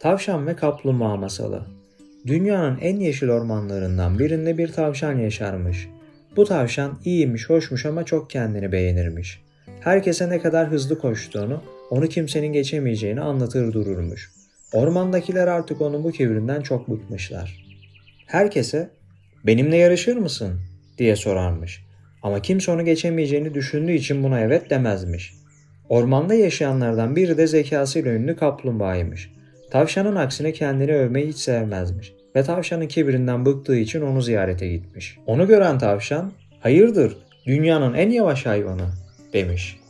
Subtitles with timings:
[0.00, 1.66] Tavşan ve Kaplumbağa Masalı
[2.26, 5.88] Dünyanın en yeşil ormanlarından birinde bir tavşan yaşarmış.
[6.36, 9.42] Bu tavşan iyiymiş, hoşmuş ama çok kendini beğenirmiş.
[9.80, 14.30] Herkese ne kadar hızlı koştuğunu, onu kimsenin geçemeyeceğini anlatır dururmuş.
[14.72, 17.64] Ormandakiler artık onun bu kibrinden çok bıkmışlar.
[18.26, 18.90] Herkese
[19.44, 20.60] benimle yarışır mısın
[20.98, 21.84] diye sorarmış.
[22.22, 25.34] Ama kimse onu geçemeyeceğini düşündüğü için buna evet demezmiş.
[25.88, 29.39] Ormanda yaşayanlardan biri de zekasıyla ünlü kaplumbağaymış.
[29.70, 35.18] Tavşanın aksine kendini övmeyi hiç sevmezmiş ve tavşanın kibrinden bıktığı için onu ziyarete gitmiş.
[35.26, 38.90] Onu gören tavşan, hayırdır dünyanın en yavaş hayvanı
[39.32, 39.80] demiş.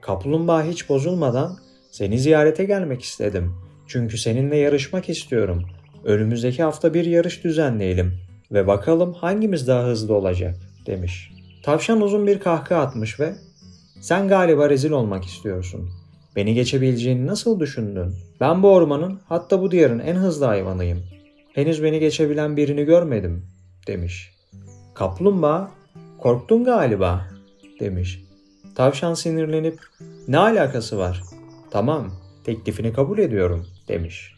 [0.00, 1.58] Kaplumbağa hiç bozulmadan
[1.90, 3.54] seni ziyarete gelmek istedim.
[3.86, 5.62] Çünkü seninle yarışmak istiyorum.
[6.04, 8.18] Önümüzdeki hafta bir yarış düzenleyelim
[8.52, 10.54] ve bakalım hangimiz daha hızlı olacak
[10.86, 11.30] demiş.
[11.62, 13.34] Tavşan uzun bir kahkaha atmış ve
[14.00, 16.01] sen galiba rezil olmak istiyorsun.
[16.36, 18.14] Beni geçebileceğini nasıl düşündün?
[18.40, 21.02] Ben bu ormanın hatta bu diyarın en hızlı hayvanıyım.
[21.54, 23.46] Henüz beni geçebilen birini görmedim
[23.86, 24.30] demiş.
[24.94, 25.70] Kaplumbağa
[26.18, 27.28] korktun galiba
[27.80, 28.24] demiş.
[28.74, 29.78] Tavşan sinirlenip
[30.28, 31.20] ne alakası var?
[31.70, 32.10] Tamam
[32.44, 34.34] teklifini kabul ediyorum demiş.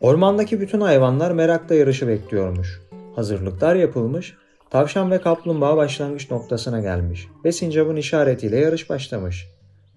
[0.00, 2.80] Ormandaki bütün hayvanlar merakla yarışı bekliyormuş.
[3.16, 4.34] Hazırlıklar yapılmış,
[4.70, 9.48] tavşan ve kaplumbağa başlangıç noktasına gelmiş ve sincapın işaretiyle yarış başlamış.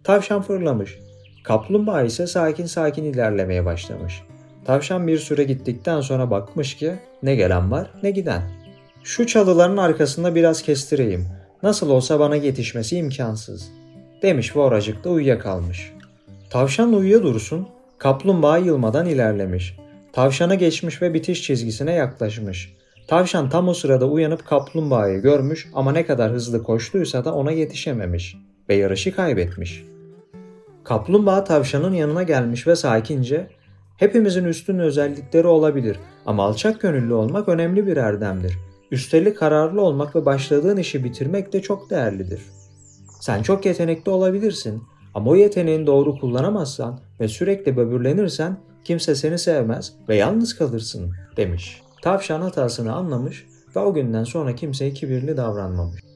[0.04, 1.00] Tavşan fırlamış,
[1.44, 4.24] kaplumbağa ise sakin sakin ilerlemeye başlamış.
[4.66, 8.42] Tavşan bir süre gittikten sonra bakmış ki ne gelen var ne giden.
[9.04, 11.28] Şu çalıların arkasında biraz kestireyim.
[11.64, 13.72] Nasıl olsa bana yetişmesi imkansız.
[14.22, 15.94] Demiş ve oracıkta uyuyakalmış.
[16.50, 19.78] Tavşan uyuya dursun, kaplumbağa yılmadan ilerlemiş.
[20.14, 22.74] Tavşana geçmiş ve bitiş çizgisine yaklaşmış.
[23.08, 28.36] Tavşan tam o sırada uyanıp kaplumbağayı görmüş ama ne kadar hızlı koştuysa da ona yetişememiş
[28.70, 29.84] ve yarışı kaybetmiş.
[30.84, 33.48] Kaplumbağa tavşanın yanına gelmiş ve sakince
[34.02, 38.58] Hepimizin üstün özellikleri olabilir ama alçak gönüllü olmak önemli bir erdemdir.
[38.92, 42.42] Üstelik kararlı olmak ve başladığın işi bitirmek de çok değerlidir.
[43.20, 44.84] Sen çok yetenekli olabilirsin
[45.14, 51.82] ama o yeteneğini doğru kullanamazsan ve sürekli böbürlenirsen kimse seni sevmez ve yalnız kalırsın demiş.
[52.02, 56.11] Tavşan hatasını anlamış ve o günden sonra kimseye kibirli davranmamış.